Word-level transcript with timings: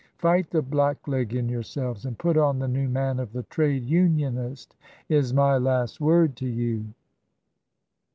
Fight 0.17 0.49
the 0.49 0.63
Black 0.63 1.07
leg 1.07 1.35
in 1.35 1.47
yourselves, 1.47 2.07
and 2.07 2.17
put 2.17 2.35
on 2.35 2.57
the 2.57 2.67
new 2.67 2.89
man 2.89 3.19
of 3.19 3.33
the 3.33 3.43
Trade 3.43 3.85
Unionist, 3.85 4.75
is 5.09 5.31
my 5.31 5.59
last 5.59 6.01
word 6.01 6.35
to 6.37 6.47
you." 6.47 6.85